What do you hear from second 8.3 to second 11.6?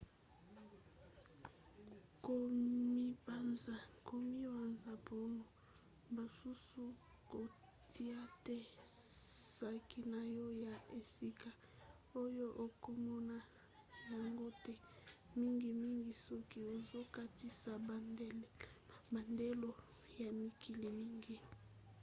te saki na yo na esika